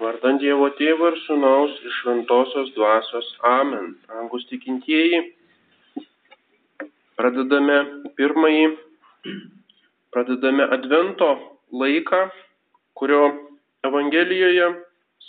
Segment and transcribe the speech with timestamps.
[0.00, 3.26] Vardant Dievo Tėvo ir Sūnaus iš Šventosios Dvasios.
[3.44, 3.90] Amen.
[4.16, 5.18] Angus tikintieji,
[7.20, 7.76] pradedame
[8.16, 8.70] pirmąjį,
[10.14, 11.28] pradedame Advento
[11.82, 12.22] laiką,
[12.96, 13.20] kurio
[13.90, 14.70] Evangelijoje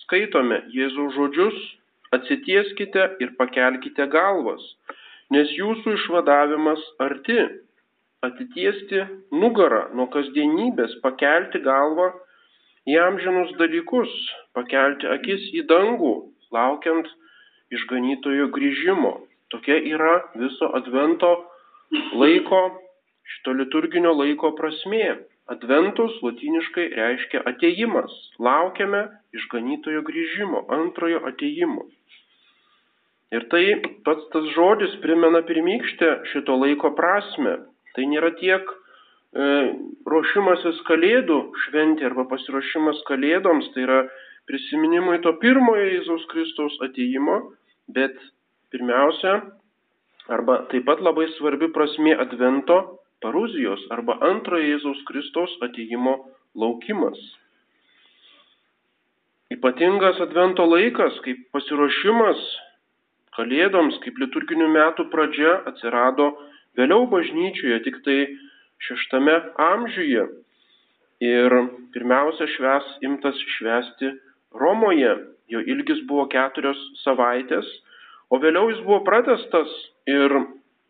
[0.06, 1.60] skaitome Jėzaus žodžius,
[2.16, 4.64] atsitieskite ir pakelkite galvas,
[5.36, 7.42] nes jūsų išvadavimas arti.
[8.24, 9.04] Atitiesti
[9.36, 12.12] nugarą nuo kasdienybės, pakelti galvą
[12.90, 14.12] į amžinus dalykus,
[14.58, 16.14] pakelti akis į dangų,
[16.56, 17.10] laukiant
[17.76, 19.14] išganytojo grįžimo.
[19.52, 21.32] Tokia yra viso advento
[22.16, 22.62] laiko,
[23.36, 25.20] šito liturginio laiko prasmė.
[25.52, 28.14] Adventus latiniškai reiškia ateimas.
[28.40, 29.02] Laukiame
[29.36, 31.90] išganytojo grįžimo, antrojo ateimo.
[33.36, 33.66] Ir tai
[34.06, 37.58] pats tas žodis primena pirmykštę šito laiko prasme.
[37.96, 38.68] Tai nėra tiek
[39.32, 44.00] ruošimasis kalėdų šventė arba pasiruošimas kalėdoms, tai yra
[44.50, 47.54] prisiminimai to pirmojo Jėzaus Kristaus ateimo,
[47.88, 48.18] bet
[48.72, 49.40] pirmiausia,
[50.28, 56.18] arba taip pat labai svarbi prasmė advento paruzijos arba antrojo Jėzaus Kristaus ateimo
[56.56, 57.20] laukimas.
[59.52, 62.40] Ypatingas advento laikas, kaip pasiruošimas
[63.36, 66.34] kalėdoms, kaip liturginių metų pradžia atsirado
[66.80, 68.20] vėliau bažnyčioje, tik tai
[68.88, 70.26] šeštame amžiuje.
[71.22, 71.56] Ir
[71.94, 74.16] pirmiausia šves imtas švesti
[74.58, 75.14] Romoje.
[75.52, 77.68] Jo ilgis buvo keturios savaitės,
[78.32, 79.72] o vėliau jis buvo pratestas
[80.08, 80.32] ir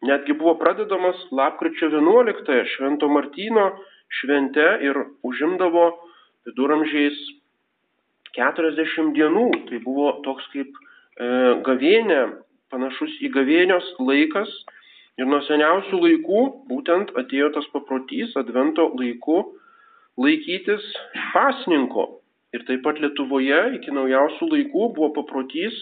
[0.05, 3.71] netgi buvo pradedamas lapkričio 11 Švento Martyno
[4.19, 5.85] švente ir užimdavo
[6.45, 7.17] viduramžiais
[8.37, 9.47] 40 dienų.
[9.69, 11.27] Tai buvo toks kaip e,
[11.65, 12.21] gavėnė,
[12.71, 14.51] panašus į gavėnios laikas,
[15.19, 19.41] Ir nuo seniausių laikų būtent atėjo tas paprotys advento laiku
[20.21, 20.85] laikytis
[21.33, 22.07] pasninko.
[22.55, 25.75] Ir taip pat Lietuvoje iki naujausių laikų buvo paprotys,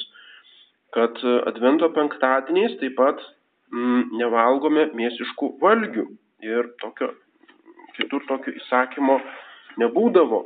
[0.93, 1.17] kad
[1.49, 3.21] advento penktadieniais taip pat
[3.73, 6.05] mm, nevalgome mėsiškų valgių.
[6.45, 7.11] Ir tokio,
[7.97, 9.17] kitur tokio įsakymo
[9.81, 10.43] nebūdavo.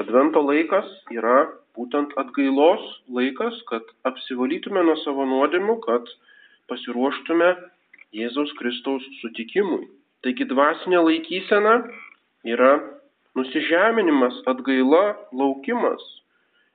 [0.00, 1.44] Advento laikas yra
[1.76, 2.82] būtent atgailos
[3.12, 6.10] laikas, kad apsivalytume nuo savo nuodėmių, kad
[6.70, 7.50] pasiruoštume
[8.16, 9.86] Jėzaus Kristaus sutikimui.
[10.24, 11.76] Taigi dvasinė laikysena
[12.48, 12.72] yra
[13.38, 15.04] nusižeminimas, atgaila,
[15.36, 16.02] laukimas.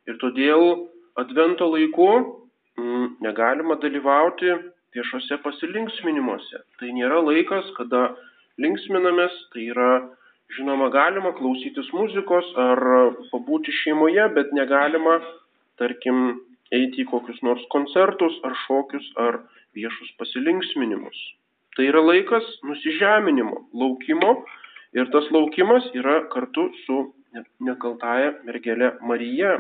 [0.09, 0.88] Ir todėl
[1.19, 4.53] advento laiku mm, negalima dalyvauti
[4.95, 6.61] viešose pasilinksminimuose.
[6.79, 8.13] Tai nėra laikas, kada
[8.61, 9.91] linksminamės, tai yra,
[10.55, 12.81] žinoma, galima klausytis muzikos ar
[13.34, 15.19] pabūti šeimoje, bet negalima,
[15.81, 16.39] tarkim,
[16.78, 19.40] eiti į kokius nors koncertus ar šokius ar
[19.75, 21.18] viešus pasilinksminimus.
[21.75, 24.31] Tai yra laikas nusižeminimo, laukimo
[24.96, 27.00] ir tas laukimas yra kartu su
[27.59, 29.58] nekaltaja mergelė Marija.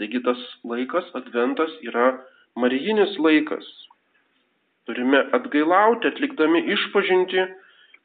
[0.00, 2.18] Taigi tas laikas, adventas, yra
[2.58, 3.64] marijinis laikas.
[4.88, 7.44] Turime atgailauti, atlikdami išpažinti,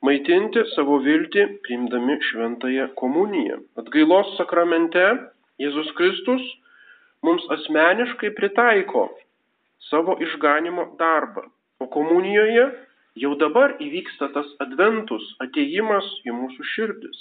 [0.06, 3.60] maitinti savo viltį, priimdami šventąją komuniją.
[3.82, 5.04] Atgailos sakramente
[5.64, 6.44] Jėzus Kristus
[7.26, 9.08] mums asmeniškai pritaiko
[9.90, 11.48] savo išganimo darbą.
[11.80, 12.68] O komunijoje
[13.22, 17.20] jau dabar įvyksta tas adventus, ateimas į mūsų širdis.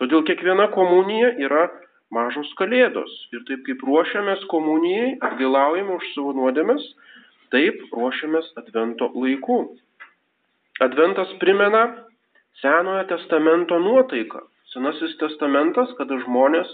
[0.00, 1.68] Todėl kiekviena komunija yra
[2.14, 3.10] mažos kalėdos.
[3.34, 6.84] Ir taip kaip ruošiamės komunijai, atgailaujame už savo nuodėmes,
[7.54, 9.60] taip ruošiamės advento laiku.
[10.80, 11.84] Adventas primena
[12.60, 14.40] Senojo testamento nuotaiką.
[14.72, 16.68] Senasis testamentas, kada žmonės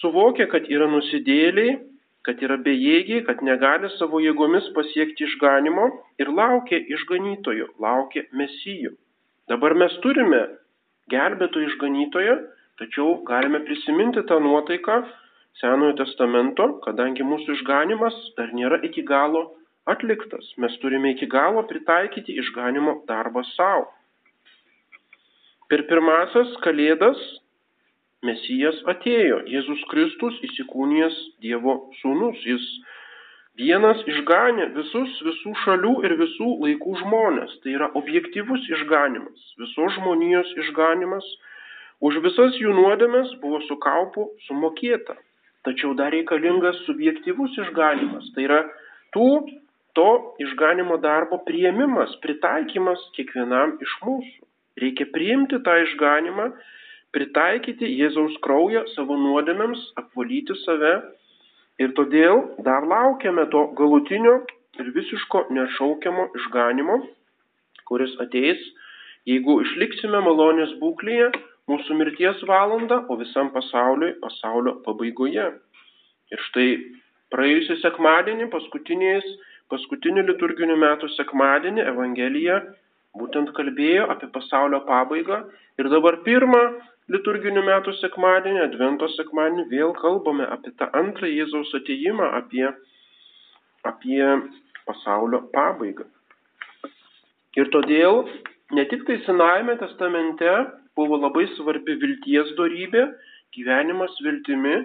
[0.00, 1.78] suvokia, kad yra nusidėliai,
[2.26, 5.88] kad yra bejėgiai, kad negali savo jėgomis pasiekti išganimo
[6.20, 8.92] ir laukia išganytojo, laukia mesijų.
[9.48, 10.42] Dabar mes turime
[11.12, 12.34] gelbėtojų išganytoją,
[12.82, 15.00] tačiau galime prisiminti tą nuotaiką
[15.58, 19.40] Senojo testamento, kadangi mūsų išganimas dar nėra iki galo
[19.90, 20.52] atliktas.
[20.62, 23.88] Mes turime iki galo pritaikyti išganimo darbą savo.
[25.68, 27.18] Per pirmasias kalėdas
[28.26, 32.40] Mesijas atėjo, Jėzus Kristus įsikūnijęs Dievo sūnus.
[32.42, 32.64] Jis
[33.60, 37.52] vienas išganė visus visų šalių ir visų laikų žmonės.
[37.62, 41.28] Tai yra objektivus išganimas, visos žmonijos išganimas.
[42.02, 45.14] Už visas jų nuodėmes buvo su kaupu sumokėta.
[45.66, 48.26] Tačiau dar reikalingas subjektivus išganimas.
[48.34, 48.64] Tai yra
[49.14, 49.28] tų
[49.94, 50.10] to
[50.42, 54.42] išganimo darbo prieimimas, pritaikymas kiekvienam iš mūsų.
[54.82, 56.50] Reikia priimti tą išganimą
[57.16, 60.94] pritaikyti Jėzaus kraują savo nuodėmėms, apvalyti save
[61.82, 64.34] ir todėl dar laukiame to galutinio
[64.78, 66.98] ir visiško nešaukiamo išganimo,
[67.88, 68.60] kuris ateis,
[69.28, 71.32] jeigu išliksime malonės būklėje,
[71.68, 75.48] mūsų mirties valandą, o visam pasauliui pasaulio pabaigoje.
[76.32, 76.68] Ir štai
[77.32, 82.60] praėjusią sekmadienį, paskutinį liturginių metų sekmadienį Evangelija
[83.18, 85.42] būtent kalbėjo apie pasaulio pabaigą
[85.80, 86.62] ir dabar pirmą
[87.12, 92.66] liturginių metų sekmadienį, Advento sekmadienį vėl kalbame apie tą antrą Jėzaus ateimą, apie,
[93.88, 94.22] apie
[94.88, 96.06] pasaulio pabaigą.
[97.58, 98.22] Ir todėl
[98.76, 100.52] ne tik tai Senajame testamente
[100.98, 103.08] buvo labai svarbi vilties darybė,
[103.56, 104.76] gyvenimas viltimi,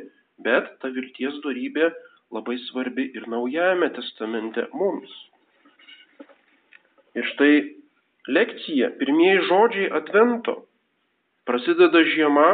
[0.46, 1.92] bet ta vilties darybė
[2.34, 5.12] labai svarbi ir Naujajame testamente mums.
[7.14, 7.56] Ir štai
[8.34, 10.64] lekcija, pirmieji žodžiai Advento.
[11.50, 12.50] Prasideda žiema,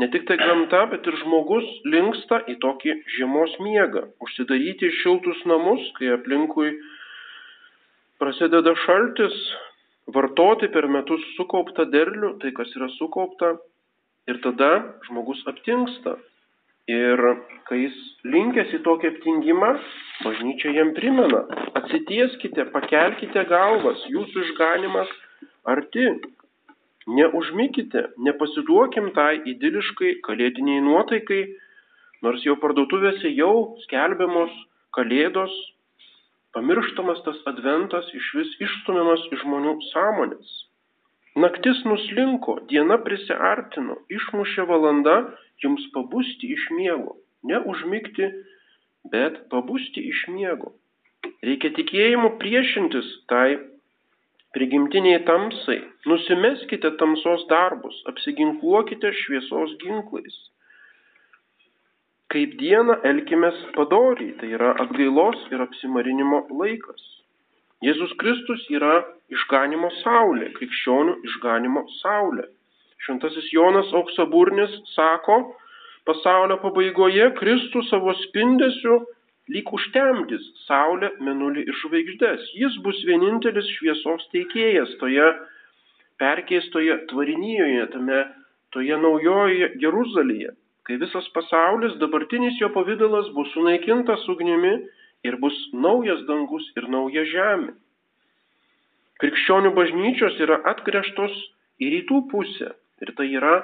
[0.00, 4.04] ne tik tai gamta, bet ir žmogus linksta į tokį žiemos miegą.
[4.24, 6.74] Užsidaryti šiltus namus, kai aplinkui
[8.20, 9.38] prasideda šaltis,
[10.12, 13.56] vartoti per metus sukauptą derlių, tai kas yra sukaupta,
[14.28, 14.70] ir tada
[15.08, 16.16] žmogus aptinksta.
[16.86, 17.18] Ir
[17.66, 17.94] kai jis
[18.30, 19.72] linkęs į tokį aptingimą,
[20.22, 21.40] bažnyčia jam primena,
[21.80, 25.10] atsitieskite, pakelkite galvas, jūsų išganimas
[25.66, 26.06] arti.
[27.06, 31.42] Neužmykite, nepasiduokim tai idiliškai kalėdiniai nuotaikai,
[32.26, 34.54] nors jau parduotuvėse jau skelbiamos
[34.96, 35.52] kalėdos,
[36.56, 40.56] pamirštamas tas adventas iš vis išstumiamas iš žmonių sąmonės.
[41.36, 45.16] Naktis nuslinko, diena prisiartino, išmušė valanda
[45.62, 47.18] jums pabusti iš miego.
[47.46, 48.30] Ne užmigti,
[49.12, 50.72] bet pabusti iš miego.
[51.44, 53.60] Reikia tikėjimu priešintis tai
[54.56, 55.82] prigimtiniai tamsai.
[56.08, 60.36] Nusimeskite tamsos darbus, apsiginkluokite šviesos ginklais.
[62.32, 67.04] Kaip dieną elkimės padoriai, tai yra atgailos ir apsimarinimo laikas.
[67.84, 69.02] Jėzus Kristus yra
[69.36, 72.48] išganimo saulė, krikščionių išganimo saulė.
[73.04, 75.36] Šventasis Jonas Auksaburnis sako,
[76.08, 79.02] pasaulio pabaigoje Kristus savo spindesiu
[79.52, 82.48] lyg užtemdys saulę, menulį ir žvaigždės.
[82.58, 85.26] Jis bus vienintelis šviesos teikėjas toje
[86.20, 88.22] perkeistoje tvarinyjoje, tame
[88.74, 90.52] toje naujoje Jeruzalėje,
[90.88, 94.74] kai visas pasaulis, dabartinis jo pavydalas bus sunaikintas ugnimi
[95.26, 97.74] ir bus naujas dangus ir nauja žemė.
[99.22, 101.36] Krikščionių bažnyčios yra atgręžtos
[101.80, 102.72] į rytų pusę
[103.04, 103.54] ir tai yra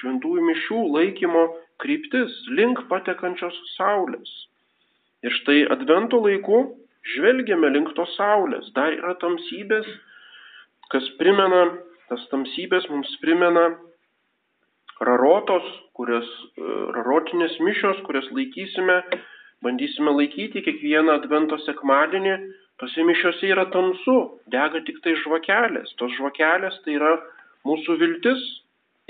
[0.00, 1.46] šventųjų mišių laikymo
[1.82, 4.30] kryptis link patekančios saulės.
[5.26, 6.62] Ir štai advento laiku
[7.16, 8.70] žvelgiame link tos saulės.
[8.76, 9.86] Dar yra tamsybės,
[10.92, 11.64] kas primena,
[12.10, 13.68] tas tamsybės mums primena
[15.02, 15.66] rarotos,
[15.98, 16.28] kurias,
[16.96, 19.02] rarotinės mišios, kurias laikysime
[19.64, 22.36] bandysime laikyti kiekvieną advento sekmadienį,
[22.80, 24.16] tose mišiose yra tamsu,
[24.52, 25.94] dega tik tai žvakelės.
[26.00, 27.14] Tos žvakelės tai yra
[27.66, 28.42] mūsų viltis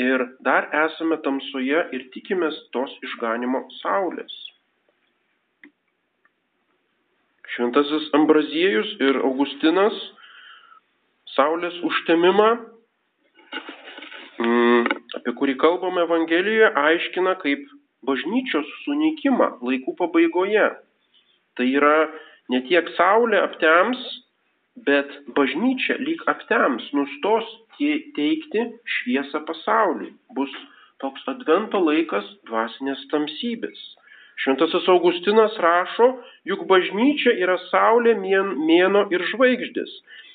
[0.00, 4.34] ir dar esame tamsoje ir tikimės tos išganimo saulės.
[7.54, 9.96] Šventasis Ambraziejus ir Augustinas
[11.36, 12.48] saulės užtemimą,
[14.42, 14.86] mm,
[15.20, 17.66] apie kurį kalbame Evangelijoje, aiškina kaip
[18.06, 20.68] bažnyčios sunykimą laikų pabaigoje.
[21.56, 21.96] Tai yra
[22.52, 24.00] ne tiek saulė aptems,
[24.88, 27.46] bet bažnyčia lyg aptems, nustos
[27.78, 28.64] teikti
[28.96, 30.12] šviesą pasauliui.
[30.36, 30.52] Bus
[31.02, 33.80] toks advento laikas dvasinės tamsybės.
[34.42, 36.10] Šventasis Augustinas rašo,
[36.48, 39.94] juk bažnyčia yra saulė, mėno ir žvaigždės.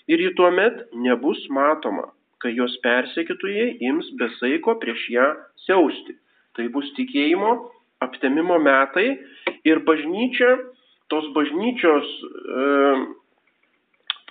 [0.10, 2.10] Ir ji tuomet nebus matoma,
[2.42, 5.28] kai jos persekitojai ims besaiko prieš ją
[5.68, 6.18] siausti.
[6.58, 7.54] Tai bus tikėjimo
[8.02, 9.08] aptemimo metai
[9.70, 10.56] ir bažnyčia,
[11.14, 12.66] tos bažnyčios e,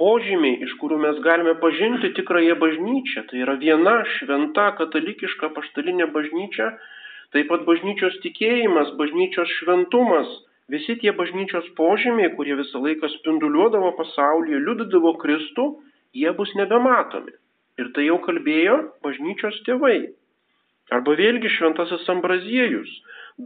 [0.01, 6.73] požymiai, iš kurių mes galime pažinti tikrąją bažnyčią, tai yra viena šventa katalikiška paštalinė bažnyčia,
[7.35, 10.31] taip pat bažnyčios tikėjimas, bažnyčios šventumas,
[10.71, 15.67] visi tie bažnyčios požymiai, kurie visą laiką spinduliuodavo pasaulyje, liudydavo Kristų,
[16.15, 17.35] jie bus nebematomi.
[17.81, 20.11] Ir tai jau kalbėjo bažnyčios tėvai.
[20.91, 22.91] Arba vėlgi šventasis Ambraziejus.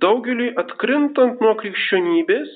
[0.04, 2.48] Daugeliui atkrintant nuo krikščionybės,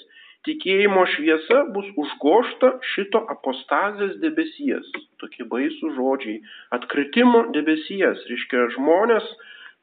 [0.48, 4.88] tikėjimo šviesa bus užgošta šito apostazės debesies.
[5.20, 6.38] Tokie baisų žodžiai.
[6.74, 8.24] Atkritimo debesies.
[8.30, 9.28] Reiškia, žmonės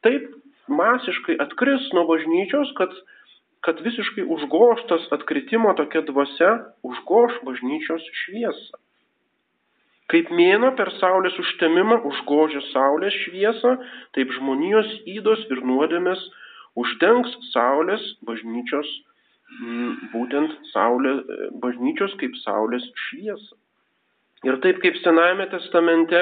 [0.05, 0.31] taip
[0.67, 2.93] masiškai atkris nuo bažnyčios, kad,
[3.65, 6.51] kad visiškai užgoštas atkritimo tokia dvasia
[6.83, 8.81] užgoš bažnyčios šviesą.
[10.13, 13.77] Kaip mėno per saulės užtemimą užgožia saulės šviesą,
[14.13, 16.21] taip žmonijos įdos ir nuodėmės
[16.77, 18.85] uždengs saulės bažnyčios,
[20.13, 21.15] būtent saulė,
[21.61, 23.55] bažnyčios kaip saulės šviesą.
[24.45, 26.21] Ir taip kaip Senajame testamente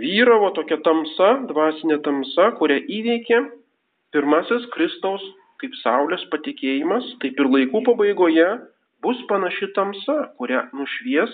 [0.00, 3.40] vyravo tokia tamsa, dvasinė tamsa, kurią įveikė
[4.14, 5.24] pirmasis Kristaus
[5.62, 8.48] kaip Saulės patikėjimas, taip ir laikų pabaigoje
[9.04, 11.32] bus panaši tamsa, kurią nušvies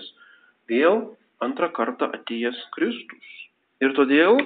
[0.71, 1.03] vėl
[1.43, 3.31] antrą kartą atėjęs Kristus.
[3.81, 4.39] Ir todėl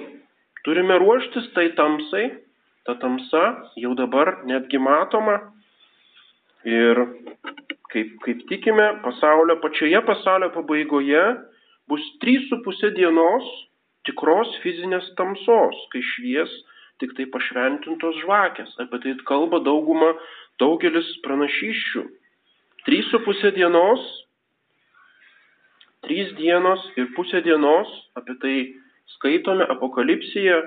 [0.65, 2.29] turime ruoštis tai tamsai,
[2.87, 3.43] ta tamsa
[3.81, 5.39] jau dabar netgi matoma
[6.65, 7.01] ir
[7.91, 11.23] kaip, kaip tikime, pasaulio pačioje pasaulio pabaigoje
[11.89, 13.49] bus 3,5 dienos
[14.07, 16.51] tikros fizinės tamsos, kai švies
[17.01, 18.71] tik tai pašventintos žvakės.
[18.81, 20.13] Apie tai kalba dauguma,
[20.61, 22.05] daugelis pranašyščių.
[22.85, 24.01] Trys su pusė dienos,
[26.05, 28.55] trys dienos ir pusė dienos, apie tai
[29.17, 30.59] skaitome apokalipsiją,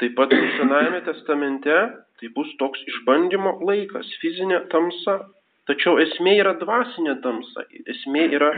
[0.00, 1.80] taip pat Senajame testamente,
[2.20, 5.24] tai bus toks išbandymo laikas, fizinė tamsa.
[5.66, 7.64] Tačiau esmė yra dvasinė tamsa.
[7.90, 8.52] Esmė yra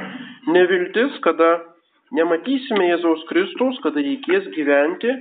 [0.53, 1.55] neviltis, kada
[2.17, 5.13] nematysime Jėzaus Kristaus, kada reikės gyventi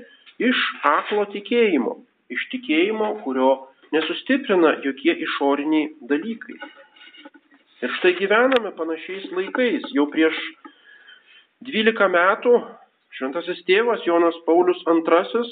[0.43, 1.97] iš aklo tikėjimo,
[2.33, 3.51] iš tikėjimo, kurio
[3.95, 6.57] nesustiprina jokie išoriniai dalykai.
[7.85, 9.85] Ir štai gyvename panašiais laikais.
[9.93, 10.37] Jau prieš
[11.67, 12.53] 12 metų
[13.17, 15.43] šventasis tėvas Jonas Paulius II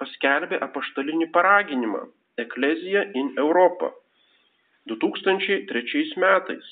[0.00, 2.08] paskelbė apaštalinį paraginimą
[2.42, 3.92] Eklezija in Europą
[4.90, 6.66] 2003 metais.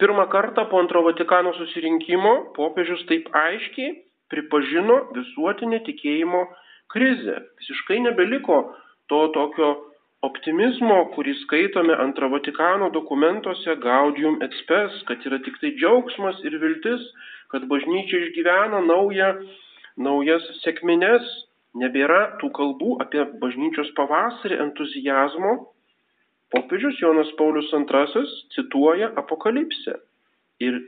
[0.00, 3.92] Pirmą kartą po antro Vatikano susirinkimo popiežius taip aiškiai
[4.32, 6.42] pripažino visuotinę tikėjimo
[6.92, 7.38] krizę.
[7.60, 8.58] Visiškai nebeliko
[9.12, 9.72] to tokio
[10.26, 16.58] optimizmo, kurį skaitome antro Vatikano dokumentuose Gaudium et Spes, kad yra tik tai džiaugsmas ir
[16.62, 17.04] viltis,
[17.52, 19.32] kad bažnyčia išgyvena naują,
[20.00, 21.26] naujas sėkmines,
[21.82, 25.56] nebėra tų kalbų apie bažnyčios pavasarį entuzijazmo,
[26.52, 29.96] Popiežius Jonas Paulius II cituoja Apokalipsę
[30.60, 30.80] ir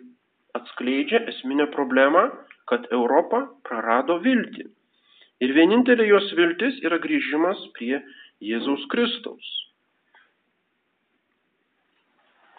[0.55, 2.29] atskleidžia esminę problemą,
[2.71, 4.69] kad Europa prarado viltį.
[5.45, 7.99] Ir vienintelė jos viltis yra grįžimas prie
[8.45, 9.51] Jėzaus Kristaus.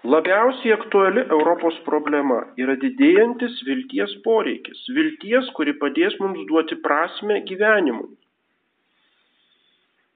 [0.05, 4.83] Labiausiai aktuali Europos problema yra didėjantis vilties poreikis.
[4.97, 8.11] Vilties, kuri padės mums duoti prasme gyvenimui.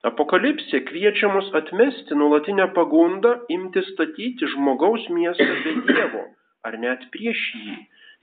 [0.08, 6.22] Apokalipsė kviečia mus atmesti nulatinę pagundą imti statyti žmogaus miestą be Dievo,
[6.64, 7.74] ar net prieš jį.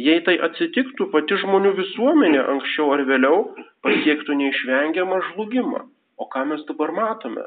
[0.02, 3.38] Jei tai atsitiktų, pati žmonių visuomenė anksčiau ar vėliau
[3.86, 5.84] pasiektų neišvengiamą žlugimą.
[6.18, 7.46] O ką mes dabar matome?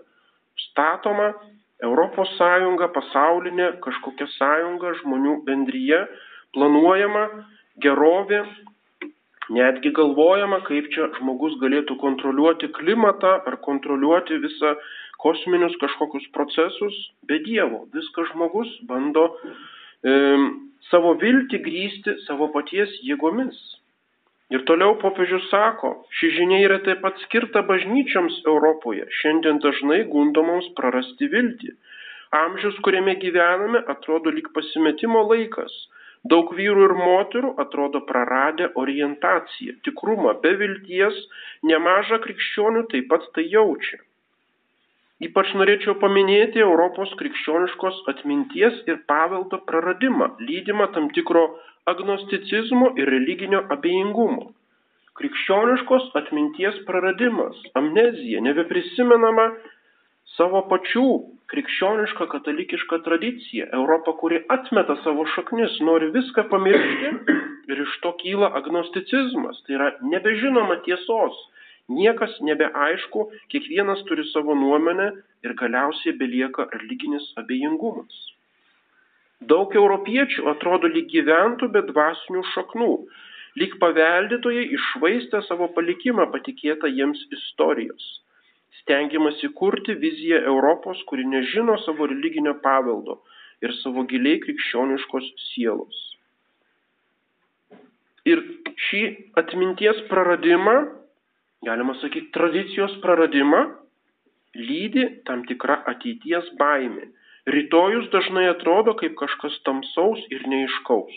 [0.69, 1.33] Statoma
[1.83, 6.05] Europos Sąjunga, pasaulinė kažkokia sąjunga, žmonių bendryje,
[6.55, 7.25] planuojama
[7.83, 8.45] gerovė,
[9.51, 14.77] Netgi galvojama, kaip čia žmogus galėtų kontroliuoti klimatą ar kontroliuoti visą
[15.23, 17.83] kosminius kažkokius procesus be Dievo.
[17.97, 20.15] Viską žmogus bando e,
[20.93, 23.59] savo viltį grįsti savo paties jėgomis.
[24.55, 30.73] Ir toliau popiežius sako, ši žinia yra taip pat skirta bažnyčioms Europoje, šiandien dažnai gundomoms
[30.79, 31.75] prarasti viltį.
[32.39, 35.75] Amžius, kuriame gyvename, atrodo lyg pasimetimo laikas
[36.29, 41.17] Daug vyrų ir moterų atrodo praradę orientaciją, tikrumą, be vilties,
[41.65, 44.03] nemaža krikščionių taip pat tai jaučia.
[45.25, 51.43] Ypač norėčiau paminėti Europos krikščioniškos atminties ir paveldo praradimą, lydimą tam tikro
[51.93, 54.47] agnosticizmo ir religinio abejingumo.
[55.21, 59.51] Krikščioniškos atminties praradimas, amnezija, nebeprisimenama
[60.37, 61.07] savo pačių
[61.51, 67.11] krikščioniška katalikiška tradicija, Europa, kuri atmeta savo šaknis, nori viską pamiršti
[67.73, 71.39] ir iš to kyla agnosticizmas, tai yra nebežinoma tiesos,
[71.91, 75.11] niekas nebeaišku, kiekvienas turi savo nuomonę
[75.47, 78.23] ir galiausiai belieka religinis abejingumas.
[79.51, 82.91] Daug europiečių atrodo lyg gyventų be dvasinių šaknų,
[83.63, 88.11] lyg paveldėtojai išvaistę savo palikimą patikėtą jiems istorijos
[88.81, 93.21] stengiamasi kurti viziją Europos, kuri nežino savo religinio paveldo
[93.65, 95.99] ir savo giliai krikščioniškos sielos.
[98.29, 98.43] Ir
[98.89, 99.03] šį
[99.41, 100.77] atminties praradimą,
[101.65, 103.63] galima sakyti, tradicijos praradimą,
[104.57, 107.09] lydi tam tikra ateities baimė.
[107.51, 111.15] Rytojus dažnai atrodo kaip kažkas tamsaus ir neiškaus.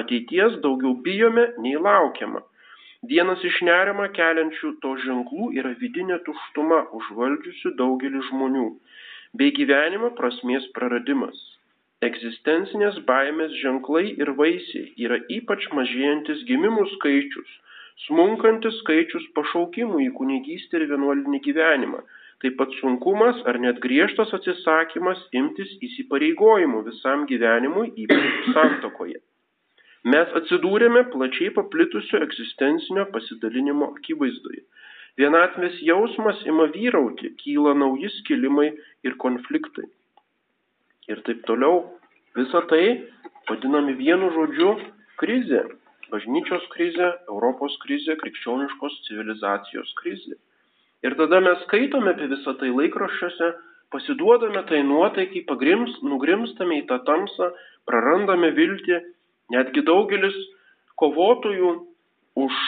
[0.00, 2.40] Ateities daugiau bijome nei laukiama.
[3.08, 8.64] Vienas iš nerimą keliančių to ženklų yra vidinė tuštuma užvaldžiusi daugelį žmonių,
[9.40, 11.38] bei gyvenimo prasmės praradimas.
[12.08, 17.56] Egzistencinės baimės ženklai ir vaisiai yra ypač mažėjantis gimimų skaičius,
[18.04, 22.04] smunkantis skaičius pašaukimų į kunigystę ir vienuolinį gyvenimą,
[22.44, 29.22] taip pat sunkumas ar net griežtas atsisakymas imtis įsipareigojimų visam gyvenimui, ypač santokoje.
[30.08, 34.62] Mes atsidūrėme plačiai paplitusio egzistencinio pasidalinimo akivaizdoje.
[35.20, 38.70] Vienatvės jausmas ima vyrauti, kyla nauji skilimai
[39.04, 39.84] ir konfliktai.
[41.10, 41.82] Ir taip toliau.
[42.38, 42.84] Visa tai
[43.50, 44.72] vadinami vienu žodžiu
[45.20, 45.66] krizė.
[46.10, 50.38] Bažnyčios krizė, Europos krizė, krikščioniškos civilizacijos krizė.
[51.04, 53.52] Ir tada mes skaitome apie visą tai laikraščiuose,
[53.92, 57.52] pasiduodame tai nuotaikai, pagrims, nugrimstame į tą tamsą,
[57.88, 58.98] prarandame viltį,
[59.52, 60.36] netgi daugelis
[61.00, 61.72] kovotojų
[62.40, 62.58] už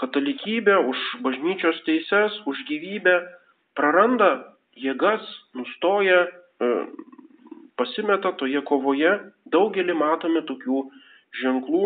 [0.00, 3.16] katalikybę, už bažnyčios teises, už gyvybę
[3.76, 6.68] praranda jėgas, nustoja, e,
[7.76, 9.12] pasimeta toje kovoje.
[9.50, 10.84] Daugelį matome tokių
[11.42, 11.84] ženklų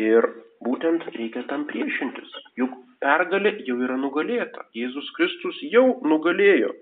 [0.00, 0.28] ir
[0.64, 2.30] būtent reikia tam priešintis.
[2.60, 4.66] Juk pergalė jau yra nugalėta.
[4.76, 6.74] Jėzus Kristus jau nugalėjo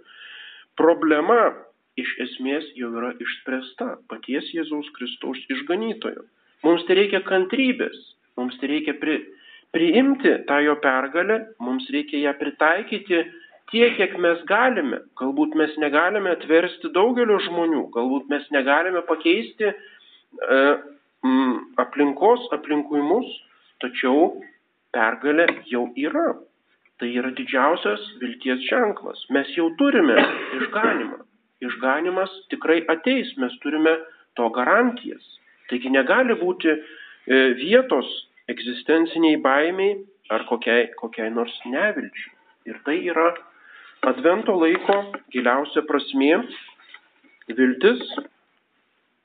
[0.79, 1.55] problema
[2.03, 6.25] iš esmės jau yra išspręsta paties Jėzaus Kristaus išganytojo.
[6.67, 7.99] Mums tai reikia kantrybės,
[8.39, 9.21] mums tai reikia pri,
[9.75, 13.23] priimti tą jo pergalę, mums reikia ją pritaikyti
[13.73, 15.03] tiek, kiek mes galime.
[15.21, 20.61] Galbūt mes negalime atversti daugelio žmonių, galbūt mes negalime pakeisti e,
[21.25, 23.29] m, aplinkos aplinkui mus,
[23.85, 24.39] tačiau
[24.95, 26.31] pergalė jau yra.
[26.99, 29.21] Tai yra didžiausias vilties ženklas.
[29.31, 30.17] Mes jau turime
[30.59, 31.28] išganimą.
[31.65, 33.97] Išganimas tikrai ateis, mes turime
[34.39, 35.25] to garantijas.
[35.69, 36.79] Taigi negali būti e,
[37.59, 38.09] vietos
[38.49, 39.99] egzistenciniai baimiai
[40.31, 42.35] ar kokiai, kokiai nors nevilčiai.
[42.69, 43.33] Ir tai yra
[44.07, 44.99] advento laiko
[45.35, 46.43] giliausia prasmė.
[47.49, 48.03] Viltis,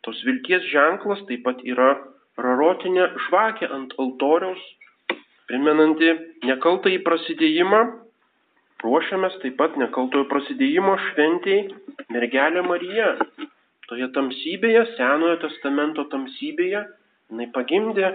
[0.03, 1.91] tos vilties ženklas taip pat yra
[2.39, 4.61] rarotinė žvakė ant altoriaus
[5.49, 6.13] primenanti
[6.47, 7.81] nekaltąjį prasidėjimą,
[8.81, 13.13] ruošiamės taip pat nekaltojo prasidėjimo šventėjai mergelė Marija.
[13.89, 16.81] Toje tamsybėje, Senojo testamento tamsybėje,
[17.31, 18.13] jinai pagimdė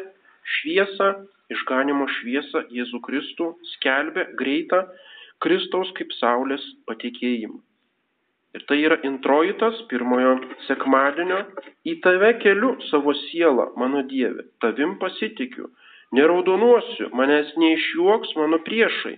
[0.57, 1.11] šviesą,
[1.53, 4.85] išganimo šviesą Jėzų Kristų, skelbė greitą
[5.45, 7.61] Kristaus kaip Saulės patikėjimą.
[8.57, 11.43] Ir tai yra introitas pirmojo sekmadienio,
[11.85, 15.69] į tave keliu savo sielą, mano Dieve, tavim pasitikiu,
[16.16, 19.16] Neraudonuosiu, manęs neišjuoks mano priešai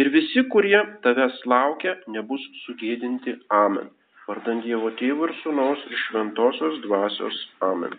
[0.00, 3.36] ir visi, kurie tavęs laukia, nebus sugėdinti.
[3.52, 3.90] Amen.
[4.28, 7.42] Vardant Dievo Tėvų ir Sūnaus ir Šventosios Dvasios.
[7.66, 7.96] Amen.